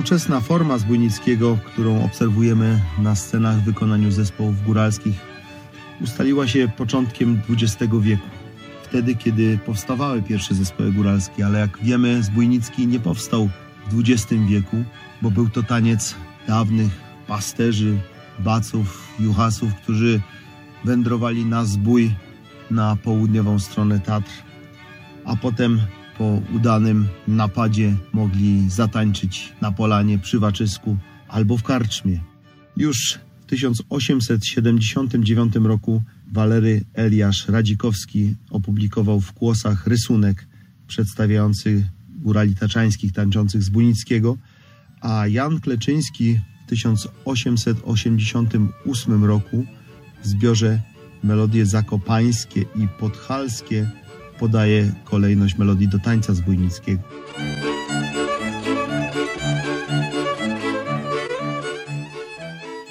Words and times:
Współczesna 0.00 0.40
forma 0.40 0.78
Zbójnickiego, 0.78 1.58
którą 1.64 2.04
obserwujemy 2.04 2.80
na 2.98 3.16
scenach 3.16 3.56
w 3.56 3.64
wykonaniu 3.64 4.10
zespołów 4.10 4.64
góralskich, 4.66 5.14
ustaliła 6.00 6.48
się 6.48 6.68
początkiem 6.76 7.40
XX 7.50 7.92
wieku. 8.00 8.28
Wtedy, 8.82 9.14
kiedy 9.14 9.58
powstawały 9.66 10.22
pierwsze 10.22 10.54
zespoły 10.54 10.92
góralskie, 10.92 11.46
ale 11.46 11.58
jak 11.58 11.78
wiemy, 11.82 12.22
Zbójnicki 12.22 12.86
nie 12.86 13.00
powstał 13.00 13.48
w 13.90 14.00
XX 14.00 14.42
wieku, 14.48 14.84
bo 15.22 15.30
był 15.30 15.48
to 15.48 15.62
taniec 15.62 16.14
dawnych 16.46 16.90
pasterzy, 17.26 17.98
baców, 18.38 19.08
juchasów, 19.18 19.74
którzy 19.74 20.20
wędrowali 20.84 21.44
na 21.44 21.64
zbój 21.64 22.14
na 22.70 22.96
południową 22.96 23.58
stronę 23.58 24.00
Tatr, 24.00 24.32
a 25.24 25.36
potem 25.36 25.80
po 26.20 26.40
udanym 26.54 27.08
napadzie 27.28 27.96
mogli 28.12 28.70
zatańczyć 28.70 29.52
na 29.60 29.72
polanie 29.72 30.18
przy 30.18 30.38
Waczysku 30.38 30.96
albo 31.28 31.56
w 31.56 31.62
karczmie. 31.62 32.20
Już 32.76 33.18
w 33.40 33.46
1879 33.46 35.54
roku 35.54 36.02
Walery 36.32 36.84
Eliasz 36.94 37.48
Radzikowski 37.48 38.34
opublikował 38.50 39.20
w 39.20 39.32
Kłosach 39.32 39.86
rysunek 39.86 40.46
przedstawiający 40.86 41.90
górali 42.08 42.54
taczańskich 42.54 43.12
tańczących 43.12 43.62
z 43.62 43.68
Bunickiego, 43.68 44.38
a 45.00 45.26
Jan 45.26 45.60
Kleczyński 45.60 46.40
w 46.66 46.68
1888 46.68 49.24
roku 49.24 49.66
w 50.22 50.26
zbiorze 50.26 50.80
Melodie 51.22 51.66
Zakopańskie 51.66 52.60
i 52.60 52.88
Podhalskie 52.98 53.90
podaje 54.40 54.92
kolejność 55.04 55.58
melodii 55.58 55.88
do 55.88 55.98
tańca 55.98 56.34
zbójnickiego. 56.34 57.02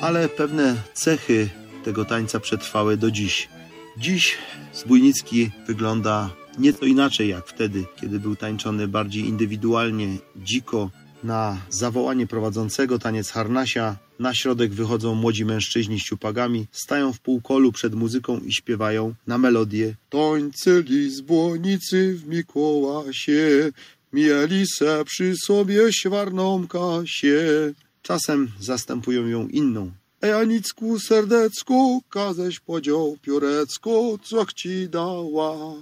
Ale 0.01 0.29
pewne 0.29 0.75
cechy 0.93 1.49
tego 1.83 2.05
tańca 2.05 2.39
przetrwały 2.39 2.97
do 2.97 3.11
dziś. 3.11 3.49
Dziś 3.97 4.37
zbójnicki 4.73 5.51
wygląda 5.67 6.29
nieco 6.57 6.85
inaczej 6.85 7.29
jak 7.29 7.47
wtedy, 7.47 7.85
kiedy 8.01 8.19
był 8.19 8.35
tańczony 8.35 8.87
bardziej 8.87 9.27
indywidualnie, 9.27 10.07
dziko, 10.35 10.89
na 11.23 11.57
zawołanie 11.69 12.27
prowadzącego 12.27 12.99
taniec 12.99 13.29
harnasia 13.29 13.97
na 14.19 14.33
środek 14.33 14.73
wychodzą 14.73 15.15
młodzi 15.15 15.45
mężczyźni 15.45 15.99
z 15.99 16.03
ciupagami, 16.03 16.67
stają 16.71 17.13
w 17.13 17.19
półkolu 17.19 17.71
przed 17.71 17.95
muzyką 17.95 18.39
i 18.39 18.53
śpiewają 18.53 19.13
na 19.27 19.37
melodię 19.37 19.95
Tońce 20.09 20.81
Lizbonicy 20.81 22.13
w 22.17 22.27
Mikołasie, 22.27 23.71
mieli 24.13 24.67
se 24.67 25.03
przy 25.05 25.33
sobie 25.45 25.93
świarną 25.93 26.67
kasię. 26.67 27.73
Czasem 28.01 28.51
zastępują 28.59 29.27
ją 29.27 29.47
inną. 29.47 29.91
Ejanicku 30.21 30.99
serdecku, 30.99 32.03
kaześ 32.09 32.59
podział 32.59 33.17
piórecko, 33.21 34.17
co 34.23 34.45
ci 34.45 34.89
dała 34.89 35.75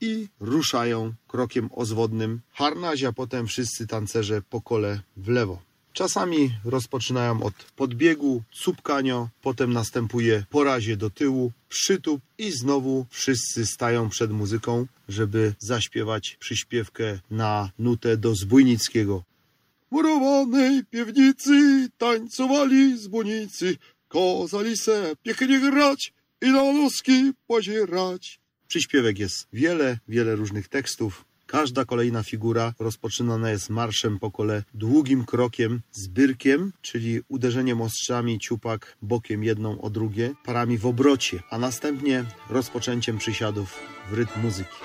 i 0.00 0.28
ruszają 0.40 1.12
krokiem 1.28 1.70
ozwodnym. 1.72 2.40
Harnazia 2.52 3.12
potem 3.12 3.46
wszyscy 3.46 3.86
tancerze 3.86 4.42
po 4.42 4.60
kole 4.60 5.00
w 5.16 5.28
lewo. 5.28 5.70
Czasami 5.92 6.50
rozpoczynają 6.64 7.42
od 7.42 7.54
podbiegu, 7.54 8.42
cupkanio, 8.52 9.28
potem 9.42 9.72
następuje 9.72 10.44
porazie 10.50 10.96
do 10.96 11.10
tyłu, 11.10 11.52
przytup 11.68 12.20
i 12.38 12.50
znowu 12.50 13.06
wszyscy 13.10 13.66
stają 13.66 14.08
przed 14.08 14.30
muzyką, 14.30 14.86
żeby 15.08 15.54
zaśpiewać 15.58 16.36
przyśpiewkę 16.40 17.18
na 17.30 17.70
nutę 17.78 18.16
do 18.16 18.34
Zbójnickiego. 18.34 19.22
Murowanej 19.90 20.84
piwnicy 20.84 21.88
tańcowali 21.98 22.98
zbójnicy, 22.98 23.76
kozali 24.08 24.76
se 24.76 25.12
pięknie 25.22 25.60
grać 25.60 26.12
i 26.42 26.50
na 26.50 26.72
noski 26.72 27.32
pozierać. 27.46 28.40
Przyśpiewek 28.70 29.18
jest 29.18 29.48
wiele, 29.52 29.98
wiele 30.08 30.36
różnych 30.36 30.68
tekstów. 30.68 31.24
Każda 31.46 31.84
kolejna 31.84 32.22
figura 32.22 32.74
rozpoczynana 32.78 33.50
jest 33.50 33.70
marszem 33.70 34.18
po 34.18 34.30
kole 34.30 34.62
długim 34.74 35.24
krokiem 35.24 35.80
z 35.92 36.06
byrkiem, 36.06 36.72
czyli 36.82 37.20
uderzeniem 37.28 37.80
ostrzami 37.80 38.38
ciupak 38.38 38.96
bokiem 39.02 39.44
jedną 39.44 39.80
o 39.80 39.90
drugie, 39.90 40.34
parami 40.44 40.78
w 40.78 40.86
obrocie, 40.86 41.42
a 41.50 41.58
następnie 41.58 42.24
rozpoczęciem 42.50 43.18
przysiadów 43.18 43.78
w 44.10 44.12
rytm 44.12 44.40
muzyki. 44.40 44.76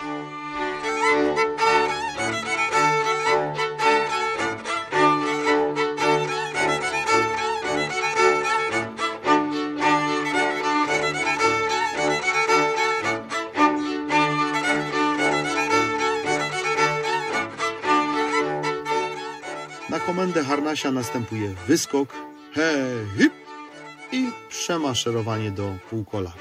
Komendę 20.16 20.44
harnasia 20.44 20.92
następuje 20.92 21.56
wyskok, 21.68 22.14
hej, 22.54 22.76
hip 23.18 23.34
i 24.12 24.32
przemaszerowanie 24.50 25.52
do 25.52 25.76
półkola. 25.90 26.34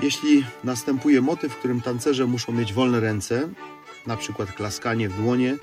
Jeśli 0.00 0.44
następuje 0.64 1.20
motyw, 1.20 1.52
w 1.52 1.56
którym 1.56 1.80
tancerze 1.80 2.26
muszą 2.26 2.52
mieć 2.52 2.72
wolne 2.72 3.00
ręce, 3.00 3.48
na 4.06 4.16
przykład 4.16 4.52
klaskanie 4.52 5.08
w 5.08 5.16
dłonie 5.16 5.56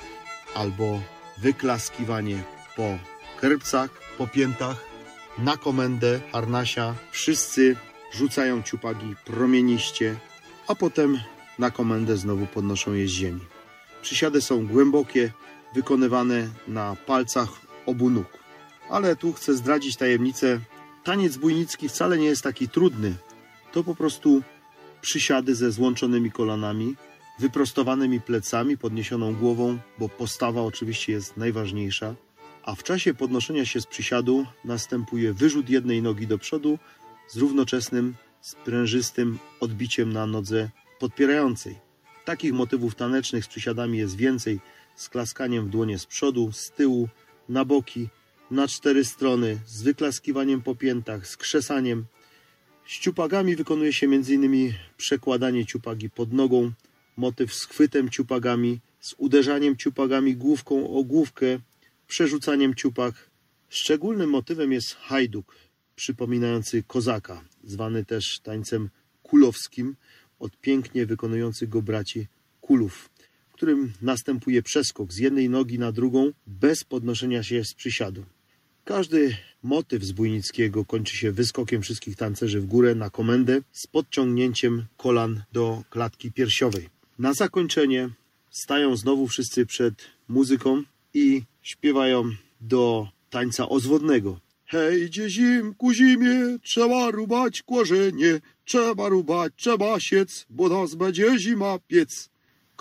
albo 0.56 1.02
wyklaskiwanie 1.38 2.44
po 2.76 2.98
kerbcach, 3.42 3.90
po 4.18 4.28
piętach, 4.28 4.78
na 5.38 5.58
komendę 5.58 6.20
harnasia 6.32 6.96
wszyscy 7.12 7.76
rzucają 8.14 8.64
ciupagi 8.64 9.16
promieniście, 9.26 10.16
a 10.68 10.76
potem 10.76 11.20
na 11.60 11.72
komendę 11.72 12.18
znowu 12.18 12.46
podnoszą 12.46 12.94
je 12.94 13.08
z 13.08 13.12
ziemi. 13.12 13.46
Przysiady 14.02 14.42
są 14.42 14.68
głębokie, 14.68 15.32
wykonywane 15.74 16.50
na 16.68 16.96
palcach 16.96 17.62
obu 17.86 18.10
nóg. 18.10 18.38
Ale 18.90 19.16
tu 19.16 19.34
chcę 19.34 19.54
zdradzić 19.54 19.98
tajemnicę. 19.98 20.60
Taniec 21.04 21.38
bójnicki 21.38 21.90
wcale 21.90 22.18
nie 22.18 22.26
jest 22.26 22.44
taki 22.44 22.70
trudny. 22.70 23.16
To 23.72 23.84
po 23.84 23.96
prostu 23.96 24.42
przysiady 25.02 25.56
ze 25.56 25.72
złączonymi 25.72 26.32
kolanami, 26.32 26.96
wyprostowanymi 27.40 28.22
plecami, 28.22 28.78
podniesioną 28.78 29.36
głową, 29.36 29.78
bo 30.00 30.10
postawa 30.10 30.62
oczywiście 30.62 31.14
jest 31.14 31.38
najważniejsza. 31.38 32.16
A 32.64 32.76
w 32.76 32.84
czasie 32.84 33.14
podnoszenia 33.14 33.66
się 33.66 33.82
z 33.82 33.88
przysiadu 33.88 34.46
następuje 34.66 35.34
wyrzut 35.34 35.70
jednej 35.70 36.02
nogi 36.02 36.28
do 36.28 36.38
przodu 36.38 36.80
z 37.28 37.38
równoczesnym, 37.38 38.16
sprężystym 38.42 39.40
odbiciem 39.60 40.14
na 40.14 40.26
nodze 40.26 40.70
podpierającej. 41.00 41.76
Takich 42.26 42.54
motywów 42.54 42.96
tanecznych 42.96 43.46
z 43.46 43.48
przysiadami 43.48 43.98
jest 43.98 44.16
więcej 44.16 44.60
z 44.96 45.10
klaskaniem 45.10 45.66
w 45.66 45.70
dłonie 45.70 46.00
z 46.00 46.06
przodu, 46.06 46.52
z 46.52 46.72
tyłu, 46.72 47.10
na 47.50 47.66
boki, 47.66 48.10
na 48.52 48.68
cztery 48.68 49.06
strony, 49.06 49.60
z 49.66 49.82
wyklaskiwaniem 49.82 50.62
po 50.62 50.76
piętach, 50.76 51.28
z 51.28 51.38
krzesaniem. 51.38 52.06
Z 52.88 53.00
ciupagami 53.00 53.56
wykonuje 53.56 53.94
się 53.94 54.08
m.in. 54.08 54.74
przekładanie 54.98 55.66
ciupagi 55.66 56.10
pod 56.10 56.34
nogą, 56.34 56.72
motyw 57.18 57.54
z 57.54 57.66
chwytem 57.66 58.10
ciupagami, 58.10 58.80
z 59.00 59.16
uderzaniem 59.18 59.78
ciupagami 59.78 60.36
główką 60.36 60.98
o 60.98 61.04
główkę, 61.04 61.60
przerzucaniem 62.08 62.76
ciupag. 62.76 63.30
Szczególnym 63.70 64.30
motywem 64.30 64.72
jest 64.72 64.96
hajduk, 64.96 65.56
przypominający 65.96 66.84
kozaka, 66.84 67.44
zwany 67.64 68.06
też 68.06 68.40
tańcem 68.40 68.90
kulowskim, 69.24 69.96
od 70.40 70.58
pięknie 70.58 71.06
wykonujących 71.06 71.70
go 71.70 71.82
braci 71.82 72.28
kulów 72.62 73.10
którym 73.62 73.94
następuje 74.02 74.62
przeskok 74.62 75.14
z 75.14 75.18
jednej 75.18 75.50
nogi 75.50 75.80
na 75.80 75.92
drugą 75.92 76.32
bez 76.48 76.84
podnoszenia 76.84 77.44
się 77.44 77.64
z 77.64 77.74
przysiadu. 77.74 78.26
Każdy 78.86 79.38
motyw 79.64 80.04
zbójnickiego 80.04 80.86
kończy 80.86 81.18
się 81.18 81.32
wyskokiem 81.32 81.82
wszystkich 81.82 82.16
tancerzy 82.16 82.62
w 82.62 82.66
górę 82.66 82.96
na 82.96 83.10
komendę 83.10 83.62
z 83.72 83.88
podciągnięciem 83.88 84.86
kolan 84.98 85.44
do 85.52 85.84
klatki 85.90 86.32
piersiowej. 86.32 86.90
Na 87.20 87.34
zakończenie 87.34 88.10
stają 88.50 88.98
znowu 88.98 89.28
wszyscy 89.28 89.66
przed 89.66 89.96
muzyką 90.28 90.84
i 91.14 91.44
śpiewają 91.62 92.24
do 92.62 93.08
tańca 93.30 93.70
ozwodnego. 93.70 94.40
Hej, 94.66 95.10
zimku 95.28 95.94
zimie, 95.94 96.58
trzeba 96.64 97.12
rubać 97.12 97.62
korzenie, 97.62 98.40
trzeba 98.66 99.10
rubać, 99.10 99.54
trzeba 99.56 100.00
siec, 100.00 100.46
bo 100.50 100.70
nas 100.70 100.96
będzie 100.96 101.40
zima 101.40 101.80
piec. 101.88 102.31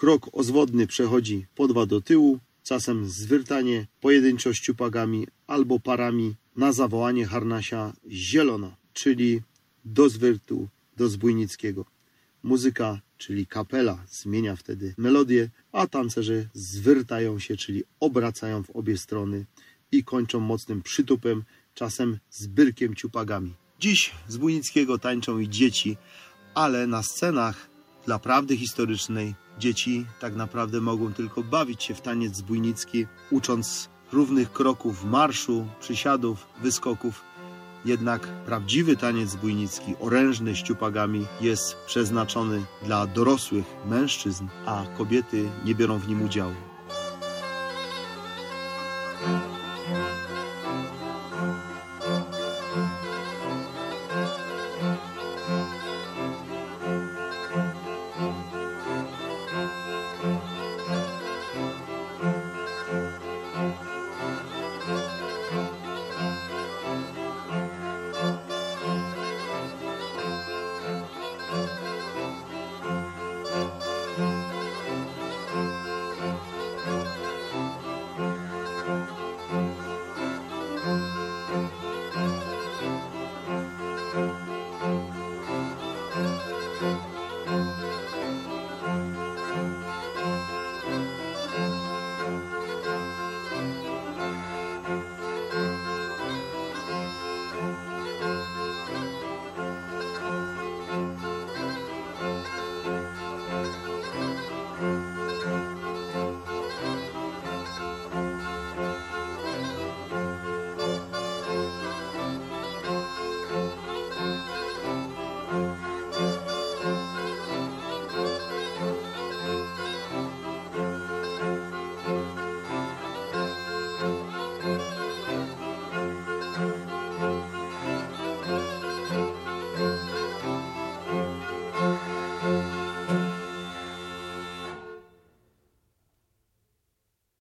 Krok 0.01 0.31
ozwodny 0.33 0.87
przechodzi 0.87 1.47
po 1.55 1.69
dwa 1.69 1.87
do 1.87 2.01
tyłu, 2.01 2.39
czasem 2.63 3.09
zwyrtanie 3.09 3.87
pojedynczo 4.01 4.55
ściupagami 4.55 5.27
albo 5.47 5.81
parami 5.81 6.35
na 6.57 6.73
zawołanie 6.73 7.27
harnasia 7.27 7.93
zielona, 8.11 8.77
czyli 8.93 9.41
do 9.85 10.09
zwyrtu, 10.09 10.69
do 10.97 11.09
zbójnickiego. 11.09 11.85
Muzyka, 12.43 13.01
czyli 13.19 13.47
kapela, 13.47 14.05
zmienia 14.09 14.57
wtedy 14.57 14.95
melodię, 14.99 15.51
a 15.73 15.87
tancerze 15.87 16.49
zwyrtają 16.55 17.39
się, 17.39 17.57
czyli 17.57 17.85
obracają 18.01 18.63
w 18.63 18.71
obie 18.71 18.99
strony 18.99 19.47
i 19.93 20.05
kończą 20.05 20.41
mocnym 20.41 20.83
przytupem, 20.83 21.45
czasem 21.75 22.19
z 22.31 22.47
byrkiem 22.47 22.95
ciupagami. 22.95 23.55
Dziś 23.81 24.11
z 24.29 24.37
Bujnickiego 24.37 24.99
tańczą 24.99 25.39
i 25.39 25.49
dzieci, 25.49 25.97
ale 26.55 26.87
na 26.87 27.03
scenach 27.03 27.71
dla 28.07 28.19
prawdy 28.19 28.57
historycznej 28.57 29.35
dzieci 29.61 30.07
tak 30.21 30.37
naprawdę 30.37 30.81
mogą 30.81 31.13
tylko 31.13 31.43
bawić 31.43 31.83
się 31.83 31.95
w 31.95 32.01
taniec 32.01 32.37
zbójnicki, 32.37 33.07
ucząc 33.31 33.89
równych 34.13 34.53
kroków 34.53 35.05
marszu, 35.05 35.67
przysiadów, 35.81 36.47
wyskoków. 36.63 37.23
Jednak 37.85 38.27
prawdziwy 38.27 38.97
taniec 38.97 39.31
zbójnicki, 39.31 39.95
orężny 40.01 40.55
z 40.55 40.63
ciupagami, 40.63 41.27
jest 41.41 41.77
przeznaczony 41.87 42.65
dla 42.83 43.07
dorosłych 43.07 43.65
mężczyzn, 43.87 44.47
a 44.67 44.85
kobiety 44.99 45.49
nie 45.65 45.75
biorą 45.75 45.99
w 45.99 46.09
nim 46.09 46.23
udziału. 46.23 46.70